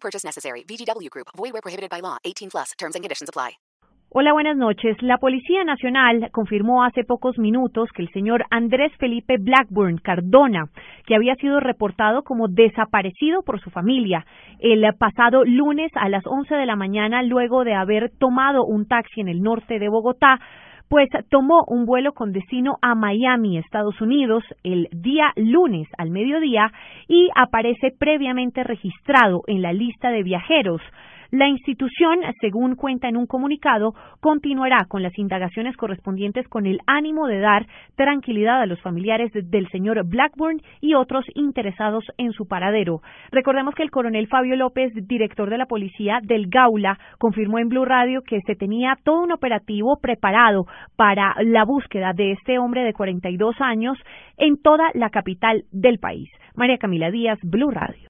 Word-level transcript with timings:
Purchase 0.00 0.24
necessary. 0.24 0.64
VGW 0.64 1.10
Group. 1.10 1.28
Void 1.36 1.52
where 1.52 1.62
prohibited 1.62 1.90
by 1.90 2.00
law. 2.00 2.16
18 2.24 2.50
plus. 2.50 2.72
Terms 2.78 2.94
and 2.94 3.04
conditions 3.04 3.28
apply. 3.28 3.58
Hola, 4.10 4.32
buenas 4.32 4.56
noches. 4.56 4.96
La 5.02 5.18
Policía 5.18 5.64
Nacional 5.64 6.30
confirmó 6.32 6.82
hace 6.82 7.04
pocos 7.04 7.38
minutos 7.38 7.90
que 7.94 8.00
el 8.00 8.10
señor 8.12 8.42
Andrés 8.50 8.90
Felipe 8.98 9.36
Blackburn 9.38 9.98
Cardona, 9.98 10.70
que 11.06 11.14
había 11.14 11.34
sido 11.34 11.60
reportado 11.60 12.22
como 12.22 12.48
desaparecido 12.48 13.42
por 13.42 13.60
su 13.60 13.68
familia 13.68 14.24
el 14.60 14.82
pasado 14.96 15.44
lunes 15.44 15.92
a 15.94 16.08
las 16.08 16.26
11 16.26 16.54
de 16.54 16.64
la 16.64 16.74
mañana 16.74 17.22
luego 17.22 17.64
de 17.64 17.74
haber 17.74 18.10
tomado 18.18 18.64
un 18.64 18.88
taxi 18.88 19.20
en 19.20 19.28
el 19.28 19.42
norte 19.42 19.78
de 19.78 19.90
Bogotá, 19.90 20.40
pues 20.88 21.08
tomó 21.28 21.64
un 21.66 21.84
vuelo 21.84 22.12
con 22.12 22.32
destino 22.32 22.78
a 22.82 22.94
Miami, 22.94 23.58
Estados 23.58 24.00
Unidos, 24.00 24.42
el 24.64 24.88
día 24.92 25.32
lunes 25.36 25.88
al 25.98 26.10
mediodía 26.10 26.72
y 27.06 27.28
aparece 27.34 27.92
previamente 27.98 28.64
registrado 28.64 29.42
en 29.46 29.62
la 29.62 29.72
lista 29.72 30.10
de 30.10 30.22
viajeros. 30.22 30.80
La 31.30 31.46
institución, 31.46 32.20
según 32.40 32.74
cuenta 32.74 33.06
en 33.06 33.18
un 33.18 33.26
comunicado, 33.26 33.92
continuará 34.20 34.86
con 34.88 35.02
las 35.02 35.18
indagaciones 35.18 35.76
correspondientes 35.76 36.48
con 36.48 36.64
el 36.64 36.78
ánimo 36.86 37.26
de 37.26 37.38
dar 37.38 37.66
tranquilidad 37.96 38.62
a 38.62 38.66
los 38.66 38.80
familiares 38.80 39.30
del 39.34 39.68
señor 39.68 40.06
Blackburn 40.06 40.62
y 40.80 40.94
otros 40.94 41.26
interesados 41.34 42.04
en 42.16 42.32
su 42.32 42.46
paradero. 42.46 43.02
Recordemos 43.30 43.74
que 43.74 43.82
el 43.82 43.90
coronel 43.90 44.26
Fabio 44.26 44.56
López, 44.56 44.90
director 45.06 45.50
de 45.50 45.58
la 45.58 45.66
policía 45.66 46.20
del 46.22 46.48
Gaula, 46.48 46.98
confirmó 47.18 47.58
en 47.58 47.68
Blue 47.68 47.84
Radio 47.84 48.22
que 48.22 48.40
se 48.46 48.54
tenía 48.54 48.96
todo 49.04 49.20
un 49.20 49.32
operativo 49.32 49.98
preparado 50.00 50.64
para 50.96 51.34
la 51.42 51.66
búsqueda 51.66 52.14
de 52.14 52.32
este 52.32 52.58
hombre 52.58 52.84
de 52.84 52.94
42 52.94 53.54
años 53.60 53.98
en 54.38 54.56
toda 54.62 54.84
la 54.94 55.10
capital 55.10 55.64
del 55.72 55.98
país. 55.98 56.30
María 56.54 56.78
Camila 56.78 57.10
Díaz, 57.10 57.38
Blue 57.42 57.70
Radio. 57.70 58.00